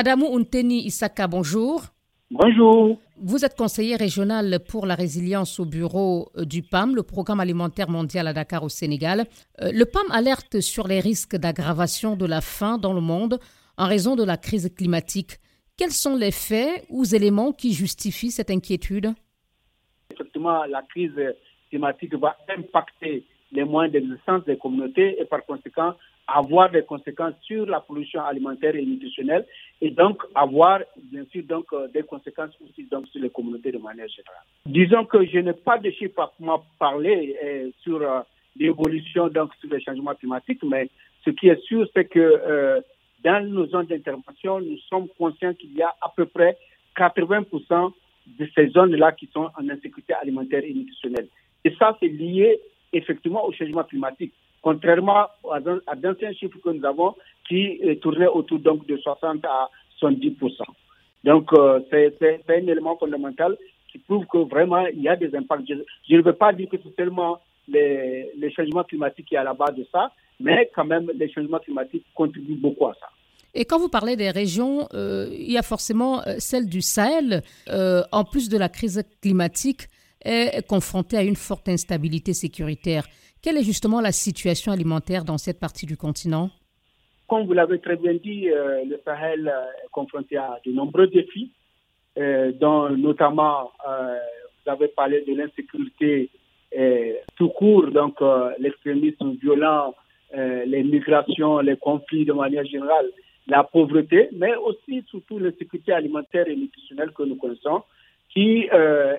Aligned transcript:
Adamou 0.00 0.34
Unteni 0.34 0.86
Isaka, 0.86 1.28
bonjour. 1.28 1.82
Bonjour. 2.30 2.98
Vous 3.18 3.44
êtes 3.44 3.54
conseiller 3.54 3.96
régional 3.96 4.60
pour 4.66 4.86
la 4.86 4.94
résilience 4.94 5.60
au 5.60 5.66
bureau 5.66 6.30
euh, 6.38 6.46
du 6.46 6.62
PAM, 6.62 6.96
le 6.96 7.02
programme 7.02 7.38
alimentaire 7.38 7.90
mondial 7.90 8.26
à 8.26 8.32
Dakar 8.32 8.62
au 8.64 8.70
Sénégal. 8.70 9.26
Euh, 9.60 9.70
le 9.74 9.84
PAM 9.84 10.10
alerte 10.10 10.60
sur 10.62 10.88
les 10.88 11.00
risques 11.00 11.36
d'aggravation 11.36 12.16
de 12.16 12.24
la 12.24 12.40
faim 12.40 12.78
dans 12.78 12.94
le 12.94 13.02
monde 13.02 13.40
en 13.76 13.86
raison 13.86 14.16
de 14.16 14.24
la 14.24 14.38
crise 14.38 14.72
climatique. 14.74 15.36
Quels 15.76 15.90
sont 15.90 16.16
les 16.16 16.30
faits 16.32 16.86
ou 16.88 17.04
éléments 17.04 17.52
qui 17.52 17.74
justifient 17.74 18.30
cette 18.30 18.50
inquiétude? 18.50 19.12
Effectivement, 20.14 20.64
la 20.64 20.80
crise 20.80 21.12
climatique 21.68 22.14
va 22.14 22.38
impacter 22.48 23.26
les 23.52 23.64
moyens 23.64 23.92
d'existence 23.92 24.44
des 24.44 24.56
communautés 24.56 25.20
et 25.20 25.24
par 25.24 25.44
conséquent 25.44 25.94
avoir 26.26 26.70
des 26.70 26.82
conséquences 26.82 27.34
sur 27.42 27.66
la 27.66 27.80
pollution 27.80 28.22
alimentaire 28.22 28.76
et 28.76 28.84
nutritionnelle 28.84 29.44
et 29.80 29.90
donc 29.90 30.22
avoir 30.34 30.80
bien 30.96 31.24
sûr 31.30 31.42
donc 31.44 31.66
euh, 31.72 31.88
des 31.88 32.02
conséquences 32.02 32.54
aussi 32.62 32.84
donc 32.84 33.08
sur 33.08 33.20
les 33.20 33.30
communautés 33.30 33.72
de 33.72 33.78
manière 33.78 34.08
générale. 34.08 34.44
Disons 34.66 35.04
que 35.04 35.24
je 35.26 35.38
n'ai 35.38 35.52
pas 35.52 35.78
de 35.78 35.90
chiffres 35.90 36.20
à 36.20 36.32
parler 36.78 37.36
euh, 37.42 37.70
sur 37.82 38.00
euh, 38.00 38.20
l'évolution 38.56 39.28
donc 39.28 39.50
sur 39.60 39.70
les 39.70 39.80
changements 39.80 40.14
climatiques, 40.14 40.62
mais 40.62 40.88
ce 41.24 41.30
qui 41.30 41.48
est 41.48 41.60
sûr 41.62 41.86
c'est 41.94 42.04
que 42.04 42.82
dans 43.22 43.46
nos 43.46 43.66
zones 43.66 43.86
d'intervention, 43.86 44.60
nous 44.60 44.78
sommes 44.88 45.08
conscients 45.18 45.52
qu'il 45.52 45.74
y 45.74 45.82
a 45.82 45.94
à 46.00 46.10
peu 46.16 46.24
près 46.24 46.56
80% 46.96 47.92
de 48.26 48.48
ces 48.54 48.68
zones-là 48.68 49.12
qui 49.12 49.28
sont 49.32 49.50
en 49.58 49.68
insécurité 49.68 50.14
alimentaire 50.14 50.62
et 50.64 50.72
nutritionnelle. 50.72 51.28
Et 51.64 51.74
ça, 51.76 51.96
c'est 52.00 52.08
lié 52.08 52.58
effectivement 52.92 53.44
au 53.46 53.52
changement 53.52 53.84
climatique 53.84 54.32
contrairement 54.62 55.26
à, 55.50 55.60
d'anciens 55.96 56.32
chiffres 56.32 56.58
que 56.62 56.70
nous 56.70 56.84
avons 56.84 57.14
qui 57.48 57.80
tournaient 58.02 58.26
autour 58.26 58.58
donc 58.58 58.86
de 58.86 58.96
60 58.96 59.44
à 59.44 59.68
70 59.98 60.36
Donc 61.24 61.52
euh, 61.52 61.80
c'est 61.90 62.18
un 62.48 62.66
élément 62.66 62.96
fondamental 62.96 63.56
qui 63.90 63.98
prouve 63.98 64.26
que 64.26 64.38
vraiment 64.38 64.86
il 64.86 65.02
y 65.02 65.08
a 65.08 65.16
des 65.16 65.34
impacts. 65.34 65.68
Je, 65.68 66.16
ne 66.16 66.22
veux 66.22 66.32
pas 66.32 66.52
dire 66.52 66.68
que 66.68 66.76
c'est 66.82 66.94
seulement 66.96 67.40
les, 67.68 68.30
les, 68.36 68.50
changements 68.52 68.84
climatiques 68.84 69.26
qui 69.26 69.34
sont 69.34 69.40
à 69.40 69.44
la 69.44 69.54
base 69.54 69.74
de 69.74 69.86
ça, 69.92 70.12
mais 70.38 70.70
quand 70.74 70.84
même 70.84 71.10
les 71.14 71.30
changements 71.30 71.58
climatiques 71.58 72.04
contribuent 72.14 72.54
beaucoup 72.54 72.86
à 72.86 72.94
ça. 72.94 73.08
Et 73.52 73.64
quand 73.64 73.80
vous 73.80 73.88
parlez 73.88 74.14
des 74.16 74.30
régions, 74.30 74.86
euh, 74.94 75.26
il 75.32 75.50
y 75.50 75.58
a 75.58 75.62
forcément 75.62 76.20
euh, 76.20 76.36
celle 76.38 76.68
du 76.68 76.82
Sahel, 76.82 77.42
en 78.12 78.24
plus 78.24 78.48
de 78.48 78.56
la 78.56 78.68
crise 78.68 79.02
climatique, 79.20 79.88
est 80.24 80.66
confrontée 80.66 81.16
à 81.16 81.22
une 81.22 81.36
forte 81.36 81.68
instabilité 81.68 82.32
sécuritaire. 82.32 83.04
Quelle 83.42 83.56
est 83.56 83.64
justement 83.64 84.00
la 84.00 84.12
situation 84.12 84.72
alimentaire 84.72 85.24
dans 85.24 85.38
cette 85.38 85.58
partie 85.58 85.86
du 85.86 85.96
continent? 85.96 86.50
Comme 87.30 87.46
vous 87.46 87.52
l'avez 87.52 87.78
très 87.78 87.94
bien 87.94 88.14
dit, 88.14 88.50
euh, 88.50 88.84
le 88.84 89.00
Sahel 89.04 89.46
est 89.46 89.88
confronté 89.92 90.36
à 90.36 90.58
de 90.66 90.72
nombreux 90.72 91.06
défis, 91.06 91.52
euh, 92.18 92.50
dont 92.50 92.90
notamment, 92.90 93.70
euh, 93.88 94.18
vous 94.64 94.72
avez 94.72 94.88
parlé 94.88 95.22
de 95.26 95.34
l'insécurité 95.34 96.28
tout 97.36 97.48
court, 97.48 97.90
donc 97.90 98.20
l'extrémisme 98.60 99.32
violent, 99.42 99.92
les 100.32 100.84
migrations, 100.84 101.58
les 101.58 101.76
conflits 101.76 102.24
de 102.24 102.32
manière 102.32 102.64
générale, 102.64 103.06
la 103.48 103.64
pauvreté, 103.64 104.28
mais 104.32 104.54
aussi 104.54 105.02
surtout 105.08 105.40
l'insécurité 105.40 105.90
alimentaire 105.92 106.46
et 106.46 106.54
nutritionnelle 106.54 107.10
que 107.10 107.24
nous 107.24 107.34
connaissons, 107.34 107.82
qui 108.32 108.68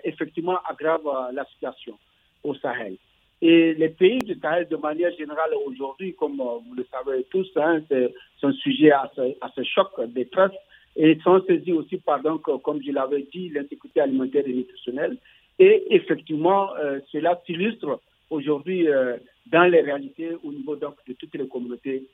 effectivement 0.04 0.58
aggrave 0.70 1.02
la 1.34 1.46
situation 1.46 1.98
au 2.44 2.56
Sahel. 2.56 2.98
Et 3.42 3.74
les 3.74 3.90
pays 3.90 4.20
du 4.20 4.36
Sahel, 4.40 4.68
de 4.70 4.76
manière 4.76 5.12
générale, 5.18 5.50
aujourd'hui, 5.66 6.14
comme 6.14 6.40
euh, 6.40 6.60
vous 6.68 6.76
le 6.76 6.86
savez 6.92 7.26
tous, 7.32 7.48
hein, 7.56 7.82
sont 8.40 8.54
sujets 8.54 8.92
à 8.92 9.12
ce, 9.16 9.22
à 9.42 9.52
ce 9.56 9.64
choc 9.64 9.88
des 10.10 10.28
trustes 10.28 10.54
et 10.96 11.18
sont 11.24 11.42
saisis 11.48 11.72
aussi 11.72 11.98
par, 11.98 12.22
donc, 12.22 12.48
euh, 12.48 12.60
comme 12.60 12.82
je 12.84 12.92
l'avais 12.92 13.26
dit, 13.34 13.50
l'insécurité 13.50 14.02
alimentaire 14.02 14.44
et 14.46 14.54
nutritionnelle. 14.54 15.18
Et 15.58 15.88
effectivement, 15.90 16.76
euh, 16.76 17.00
cela 17.12 17.42
s'illustre 17.46 18.00
aujourd'hui 18.30 18.88
dans 19.48 19.64
les 19.64 19.82
réalités 19.82 20.30
au 20.44 20.54
niveau 20.54 20.76
donc, 20.76 20.96
de 21.08 21.14
toutes 21.14 21.36
les 21.36 21.48
communautés 21.48 22.06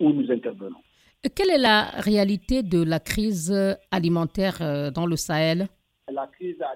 où 0.00 0.12
nous 0.12 0.32
intervenons. 0.32 0.78
Quelle 1.34 1.50
est 1.50 1.58
la 1.58 1.82
réalité 1.98 2.62
de 2.62 2.82
la 2.82 2.98
crise 2.98 3.52
alimentaire 3.90 4.90
dans 4.92 5.04
le 5.04 5.16
Sahel? 5.16 5.68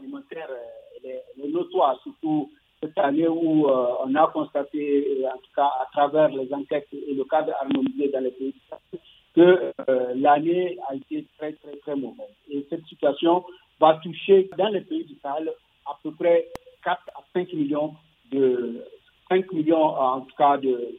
La 0.02 0.20
crise 0.20 0.30
alimentaire 0.32 0.48
est, 1.04 1.48
notoire, 1.52 2.00
surtout 2.02 2.50
cette 2.80 2.98
année 2.98 3.28
où 3.28 3.68
euh, 3.68 3.86
on 4.04 4.14
a 4.14 4.26
constaté, 4.28 5.24
en 5.26 5.36
tout 5.36 5.52
cas 5.54 5.70
à 5.80 5.88
travers 5.92 6.28
les 6.30 6.52
enquêtes 6.52 6.88
et 6.92 7.14
le 7.14 7.24
cadre 7.24 7.52
harmonisé 7.60 8.08
dans 8.08 8.20
les 8.20 8.30
pays 8.30 8.54
que 9.34 9.72
euh, 9.88 10.12
l'année 10.14 10.78
a 10.88 10.94
été 10.94 11.26
très, 11.38 11.52
très, 11.52 11.76
très 11.76 11.96
mauvaise. 11.96 12.34
Et 12.50 12.66
cette 12.68 12.84
situation 12.86 13.44
va 13.80 13.98
toucher 14.02 14.50
dans 14.58 14.68
les 14.68 14.82
pays 14.82 15.04
du 15.04 15.14
Sahel 15.22 15.50
à 15.86 15.96
peu 16.02 16.12
près 16.12 16.48
4 16.84 17.00
à 17.14 17.22
5 17.32 17.52
millions 17.54 17.94
de 18.30 18.84
5 19.28 19.50
millions 19.52 19.84
en 19.84 20.20
tout 20.22 20.36
cas 20.36 20.58
de, 20.58 20.98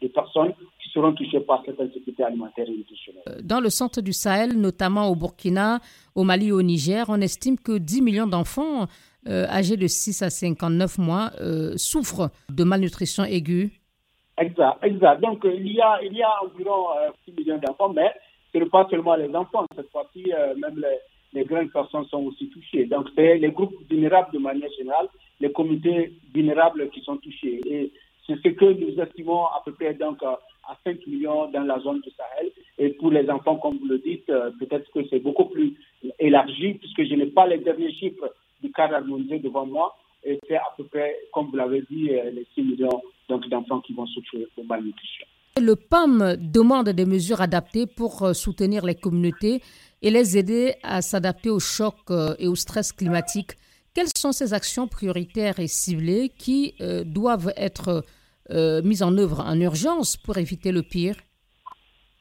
de 0.00 0.08
personnes 0.08 0.54
seront 0.96 1.12
touchées 1.12 1.40
par 1.40 1.62
cette 1.66 1.78
insécurité 1.80 2.24
alimentaire 2.24 2.66
et 2.68 2.76
nutritionnelle. 2.76 3.22
Euh, 3.28 3.40
dans 3.42 3.60
le 3.60 3.68
centre 3.70 4.00
du 4.00 4.12
Sahel, 4.12 4.58
notamment 4.58 5.08
au 5.08 5.14
Burkina, 5.14 5.80
au 6.14 6.24
Mali 6.24 6.48
et 6.48 6.52
au 6.52 6.62
Niger, 6.62 7.04
on 7.08 7.20
estime 7.20 7.58
que 7.58 7.76
10 7.78 8.02
millions 8.02 8.26
d'enfants 8.26 8.86
euh, 9.28 9.44
âgés 9.48 9.76
de 9.76 9.86
6 9.88 10.22
à 10.22 10.30
59 10.30 10.98
mois 10.98 11.30
euh, 11.40 11.72
souffrent 11.76 12.30
de 12.48 12.62
malnutrition 12.62 13.24
aiguë 13.24 13.72
Exact, 14.38 14.78
exact. 14.84 15.20
Donc, 15.20 15.40
il 15.44 15.72
y 15.72 15.80
a, 15.80 15.98
il 16.02 16.12
y 16.12 16.22
a 16.22 16.30
environ 16.44 16.86
6 17.24 17.30
euh, 17.30 17.34
millions 17.36 17.58
d'enfants, 17.58 17.92
mais 17.92 18.12
ce 18.52 18.58
n'est 18.58 18.66
pas 18.66 18.86
seulement 18.90 19.16
les 19.16 19.34
enfants. 19.34 19.66
Cette 19.74 19.90
fois-ci, 19.90 20.24
même 20.60 20.76
les, 20.78 20.98
les, 21.40 21.44
grandes 21.44 21.72
personnes 21.72 22.04
sont 22.06 22.22
aussi 22.24 22.48
touchées. 22.50 22.84
Donc, 22.86 23.08
c'est 23.16 23.38
les 23.38 23.50
groupes 23.50 23.74
vulnérables 23.90 24.28
de 24.32 24.38
manière 24.38 24.70
générale, 24.78 25.08
les 25.40 25.50
communautés 25.50 26.12
vulnérables 26.34 26.88
qui 26.90 27.00
sont 27.00 27.16
touchées. 27.16 27.60
Et 27.66 27.92
c'est 28.26 28.36
ce 28.42 28.48
que 28.48 28.64
nous 28.64 29.00
estimons 29.00 29.46
à 29.46 29.62
peu 29.64 29.72
près 29.72 29.94
donc, 29.94 30.22
à 30.22 30.38
5 30.84 31.06
millions 31.06 31.48
dans 31.50 31.62
la 31.62 31.78
zone 31.80 32.00
du 32.00 32.10
Sahel. 32.10 32.50
Et 32.78 32.90
pour 32.90 33.10
les 33.10 33.28
enfants, 33.30 33.56
comme 33.56 33.78
vous 33.78 33.86
le 33.86 33.98
dites, 33.98 34.26
peut-être 34.26 34.90
que 34.92 35.06
c'est 35.08 35.20
beaucoup 35.20 35.46
plus 35.46 35.74
élargi, 36.18 36.74
puisque 36.74 37.04
je 37.04 37.14
n'ai 37.14 37.26
pas 37.26 37.46
les 37.46 37.58
derniers 37.58 37.92
chiffres 37.92 38.32
du 38.62 38.70
cadre 38.72 38.94
harmonisé 38.94 39.38
devant 39.38 39.66
moi. 39.66 39.96
Et 40.24 40.40
c'est 40.48 40.56
à 40.56 40.74
peu 40.76 40.84
près, 40.84 41.16
comme 41.32 41.50
vous 41.50 41.56
l'avez 41.56 41.82
dit, 41.88 42.10
euh, 42.10 42.30
les 42.30 42.46
6 42.54 42.62
millions 42.62 43.00
d'enfants 43.28 43.80
qui 43.80 43.92
vont 43.92 44.06
souffrir 44.06 44.46
de 44.58 44.62
malnutrition. 44.64 45.24
Le 45.58 45.74
PAM 45.76 46.36
demande 46.38 46.88
des 46.90 47.06
mesures 47.06 47.40
adaptées 47.40 47.86
pour 47.86 48.22
euh, 48.22 48.32
soutenir 48.32 48.84
les 48.84 48.96
communautés 48.96 49.62
et 50.02 50.10
les 50.10 50.36
aider 50.36 50.74
à 50.82 51.00
s'adapter 51.00 51.48
au 51.48 51.60
choc 51.60 51.94
euh, 52.10 52.34
et 52.40 52.48
au 52.48 52.56
stress 52.56 52.92
climatique. 52.92 53.52
Quelles 53.94 54.08
sont 54.16 54.32
ces 54.32 54.52
actions 54.52 54.88
prioritaires 54.88 55.60
et 55.60 55.68
ciblées 55.68 56.30
qui 56.36 56.74
doivent 57.06 57.50
être 57.56 58.04
mises 58.50 59.02
en 59.02 59.16
œuvre 59.18 59.40
en 59.40 59.60
urgence 59.60 60.16
pour 60.16 60.38
éviter 60.38 60.72
le 60.72 60.82
pire 60.82 61.16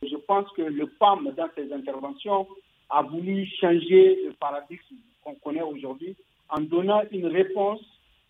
Je 0.02 0.16
pense 0.28 0.48
que 0.56 0.64
le 0.64 0.88
PAM, 0.88 1.32
dans 1.38 1.50
ses 1.56 1.72
interventions, 1.72 2.48
a 2.90 3.02
voulu 3.02 3.48
changer 3.60 4.20
le 4.26 4.34
paradigme 4.40 4.96
qu'on 5.24 5.36
connaît 5.36 5.62
aujourd'hui 5.62 6.16
en 6.50 6.62
donnant 6.62 7.02
une 7.12 7.28
réponse 7.28 7.82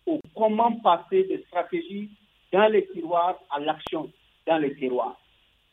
au 0.06 0.20
comment 0.34 0.72
passer 0.80 1.24
des 1.24 1.44
stratégies 1.48 2.08
dans 2.52 2.68
les 2.68 2.86
tiroirs 2.88 3.38
à 3.50 3.60
l'action 3.60 4.10
dans 4.46 4.58
les 4.58 4.74
tiroirs. 4.76 5.18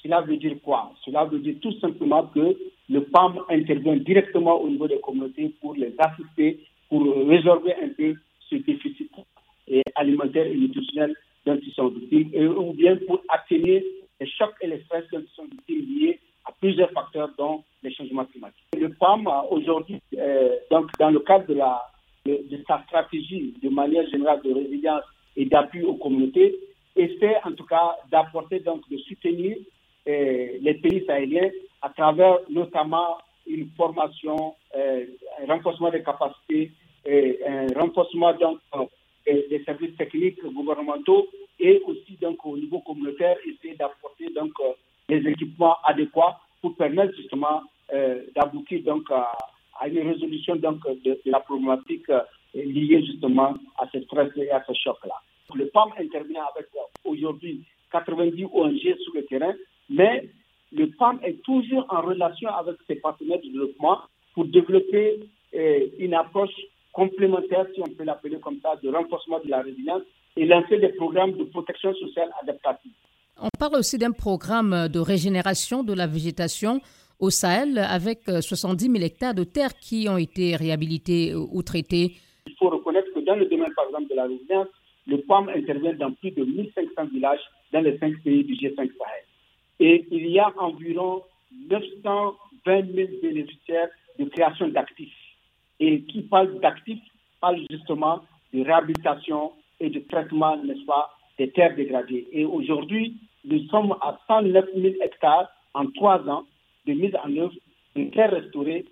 Cela 0.01 0.21
veut 0.21 0.37
dire 0.37 0.55
quoi? 0.63 0.91
Cela 1.05 1.23
veut 1.25 1.39
dire 1.39 1.55
tout 1.61 1.77
simplement 1.79 2.27
que 2.27 2.57
le 2.89 3.03
PAM 3.05 3.39
intervient 3.49 3.95
directement 3.95 4.59
au 4.59 4.69
niveau 4.69 4.87
des 4.87 4.99
communautés 4.99 5.55
pour 5.61 5.75
les 5.75 5.93
assister, 5.97 6.59
pour 6.89 7.03
résorber 7.27 7.73
un 7.81 7.89
peu 7.89 8.15
ce 8.49 8.55
déficit 8.55 9.11
alimentaire 9.95 10.45
et 10.45 10.55
nutritionnel 10.55 11.15
dont 11.45 11.59
ils 11.61 11.73
sont 11.73 11.89
victimes, 11.89 12.31
ou 12.57 12.73
bien 12.73 12.97
pour 13.07 13.21
atténuer 13.29 13.85
les 14.19 14.27
chocs 14.27 14.55
et 14.61 14.67
les 14.67 14.81
stress 14.83 15.03
dont 15.11 15.19
ils 15.19 15.35
sont 15.35 15.45
victimes 15.45 15.85
liés 15.99 16.19
à 16.45 16.51
plusieurs 16.59 16.91
facteurs, 16.91 17.29
dont 17.37 17.63
les 17.81 17.93
changements 17.93 18.25
climatiques. 18.25 18.63
Le 18.77 18.89
PAM, 18.89 19.27
aujourd'hui, 19.49 20.01
euh, 20.17 20.55
donc 20.71 20.89
dans 20.99 21.09
le 21.09 21.19
cadre 21.19 21.47
de, 21.47 22.63
sa 22.67 22.81
stratégie 22.83 23.53
de 23.61 23.69
manière 23.69 24.07
générale 24.09 24.41
de 24.43 24.53
résilience 24.53 25.03
et 25.35 25.45
d'appui 25.45 25.83
aux 25.83 25.95
communautés, 25.95 26.55
essaie 26.95 27.37
en 27.43 27.51
tout 27.53 27.65
cas 27.65 27.95
d'apporter, 28.11 28.59
donc 28.59 28.87
de 28.89 28.97
soutenir 28.97 29.57
euh, 30.07 30.47
les 30.61 30.73
pays 30.75 31.05
sahéliens 31.05 31.49
à 31.81 31.89
travers 31.89 32.37
notamment 32.49 33.17
une 33.47 33.69
formation, 33.75 34.55
euh, 34.75 35.05
un 35.41 35.53
renforcement 35.53 35.89
des 35.89 36.03
capacités, 36.03 36.71
un 37.05 37.67
renforcement 37.77 38.33
donc 38.33 38.59
des 39.25 39.63
services 39.65 39.95
techniques 39.97 40.43
gouvernementaux 40.43 41.27
et 41.59 41.81
aussi 41.85 42.17
donc 42.21 42.45
au 42.45 42.57
niveau 42.57 42.79
communautaire 42.79 43.37
essayer 43.45 43.75
d'apporter 43.75 44.29
donc 44.35 44.51
des 45.07 45.27
équipements 45.27 45.77
adéquats 45.83 46.39
pour 46.61 46.75
permettre 46.75 47.15
justement 47.15 47.61
euh, 47.93 48.23
d'aboutir 48.35 48.81
donc 48.83 49.09
à, 49.11 49.27
une 49.87 50.07
résolution 50.07 50.55
donc 50.55 50.79
de, 51.03 51.19
la 51.25 51.39
problématique 51.41 52.09
euh, 52.09 52.21
liée 52.55 53.03
justement 53.05 53.55
à 53.77 53.87
ce 53.91 54.01
stress 54.01 54.31
et 54.37 54.49
à 54.49 54.63
ce 54.65 54.73
choc-là. 54.73 55.15
Le 55.53 55.67
PAM 55.67 55.89
intervient 55.99 56.43
avec 56.55 56.67
euh, 56.75 56.79
aujourd'hui 57.03 57.63
90 57.91 58.45
ONG 58.53 58.79
sur 58.79 59.13
le 59.13 59.25
terrain, 59.25 59.53
mais 59.89 60.29
le 60.71 60.87
PAM 60.91 61.19
est 61.23 61.41
toujours 61.43 61.85
en 61.89 62.01
relation 62.01 62.49
avec 62.49 62.77
ses 62.87 62.95
partenaires 62.95 63.39
de 63.39 63.43
développement 63.49 63.99
pour 64.33 64.45
développer 64.45 65.19
euh, 65.53 65.87
une 65.99 66.13
approche 66.13 66.55
complémentaire, 66.93 67.65
si 67.73 67.81
on 67.81 67.91
peut 67.91 68.03
l'appeler 68.03 68.39
comme 68.39 68.59
ça, 68.61 68.75
de 68.81 68.89
renforcement 68.89 69.39
de 69.43 69.49
la 69.49 69.61
résilience 69.61 70.03
et 70.37 70.45
lancer 70.45 70.77
des 70.77 70.89
programmes 70.89 71.33
de 71.33 71.43
protection 71.43 71.93
sociale 71.95 72.29
adaptative. 72.41 72.93
On 73.41 73.49
parle 73.59 73.75
aussi 73.75 73.97
d'un 73.97 74.11
programme 74.11 74.87
de 74.87 74.99
régénération 74.99 75.83
de 75.83 75.93
la 75.93 76.07
végétation 76.07 76.79
au 77.19 77.29
Sahel 77.29 77.77
avec 77.79 78.21
70 78.27 78.91
000 78.91 79.03
hectares 79.03 79.33
de 79.33 79.43
terres 79.43 79.73
qui 79.79 80.07
ont 80.09 80.17
été 80.17 80.55
réhabilités 80.55 81.33
ou 81.35 81.61
traités. 81.63 82.13
Il 82.47 82.53
faut 82.59 82.69
reconnaître 82.69 83.11
que 83.13 83.19
dans 83.21 83.35
le 83.35 83.45
domaine, 83.45 83.73
par 83.75 83.85
exemple, 83.85 84.09
de 84.09 84.15
la 84.15 84.23
résilience, 84.23 84.67
le 85.07 85.17
PAM 85.17 85.49
intervient 85.49 85.93
dans 85.93 86.11
plus 86.11 86.31
de 86.31 86.43
1500 86.43 87.05
villages 87.11 87.41
dans 87.71 87.81
les 87.81 87.97
cinq 87.97 88.21
pays 88.23 88.43
du 88.43 88.53
G5 88.53 88.75
Sahel. 88.75 89.23
Et 89.79 90.05
il 90.11 90.27
y 90.29 90.39
a 90.39 90.51
environ 90.57 91.23
920 91.69 92.35
000 92.65 93.07
bénéficiaires 93.21 93.89
de 94.19 94.25
création 94.25 94.67
d'actifs. 94.67 95.22
Et 95.79 96.01
qui 96.03 96.21
parle 96.23 96.59
d'actifs 96.59 97.01
parle 97.41 97.59
justement 97.69 98.21
de 98.53 98.63
réhabilitation 98.63 99.51
et 99.79 99.89
de 99.89 99.99
traitement, 99.99 100.55
n'est-ce 100.57 100.85
pas, 100.85 101.17
des 101.37 101.49
terres 101.49 101.75
dégradées. 101.75 102.27
Et 102.31 102.45
aujourd'hui, 102.45 103.17
nous 103.45 103.59
sommes 103.67 103.93
à 104.01 104.17
109 104.27 104.65
000 104.75 104.95
hectares 105.01 105.49
en 105.73 105.87
trois 105.87 106.19
ans 106.29 106.45
de 106.85 106.93
mise 106.93 107.15
en 107.23 107.35
œuvre 107.35 107.53
de 107.95 108.03
terres 108.05 108.31
restaurées 108.31 108.85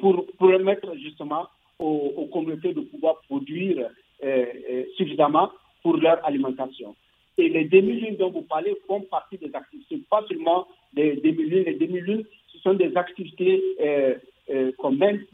pour, 0.00 0.26
permettre 0.38 0.94
justement 0.96 1.46
aux, 1.78 2.28
communautés 2.32 2.72
de 2.72 2.80
pouvoir 2.80 3.20
produire 3.28 3.88
euh, 4.24 4.46
euh, 4.70 4.84
suffisamment 4.96 5.50
pour 5.82 5.96
leur 5.96 6.24
alimentation. 6.26 6.94
Et 7.36 7.48
les 7.48 7.64
demi-lunes 7.64 8.16
dont 8.16 8.30
vous 8.30 8.42
parlez 8.42 8.74
font 8.86 9.00
partie 9.02 9.38
des 9.38 9.54
activités, 9.54 10.00
pas 10.10 10.24
seulement 10.28 10.66
des 10.92 11.16
demi-lunes. 11.16 11.64
Les 11.64 11.74
demi-lunes, 11.74 12.24
ce 12.52 12.58
sont 12.58 12.74
des 12.74 12.96
activités 12.96 13.62
euh, 13.80 14.14
euh 14.50 14.72
qu'on 14.78 14.92
mène 14.92 15.24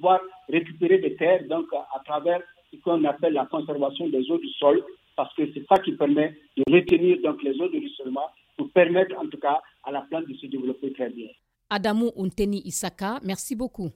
pouvoir 0.00 0.20
récupérer 0.48 0.98
des 0.98 1.14
terres, 1.16 1.44
donc 1.48 1.66
à, 1.72 2.00
travers 2.04 2.40
ce 2.72 2.76
qu'on 2.78 3.04
appelle 3.04 3.34
la 3.34 3.46
conservation 3.46 4.08
des 4.08 4.30
eaux 4.30 4.38
du 4.38 4.48
sol, 4.58 4.82
parce 5.16 5.34
que 5.34 5.42
c'est 5.52 5.64
ça 5.68 5.76
qui 5.82 5.92
permet 5.92 6.34
de 6.56 6.64
retenir 6.72 7.18
donc 7.22 7.42
les 7.42 7.52
eaux 7.60 7.68
de 7.68 7.78
ruissellement 7.78 8.28
pour 8.56 8.70
permettre 8.70 9.14
en 9.18 9.26
tout 9.28 9.38
cas 9.38 9.60
à 9.84 9.90
la 9.92 10.00
plante 10.02 10.26
de 10.26 10.34
se 10.34 10.46
développer 10.46 10.92
très 10.92 11.10
bien. 11.10 11.28
Adamou 11.68 12.10
Unteni 12.16 12.62
Isaka, 12.64 13.20
merci 13.22 13.54
beaucoup. 13.54 13.90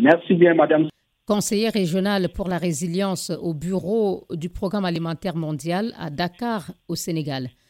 Merci 0.00 0.34
bien, 0.34 0.54
madame 0.54 0.88
conseiller 1.26 1.68
régional 1.68 2.30
pour 2.30 2.48
la 2.48 2.56
résilience 2.56 3.30
au 3.42 3.52
bureau 3.52 4.26
du 4.30 4.48
Programme 4.48 4.86
alimentaire 4.86 5.36
mondial 5.36 5.92
à 5.98 6.08
Dakar, 6.08 6.70
au 6.88 6.94
Sénégal. 6.94 7.50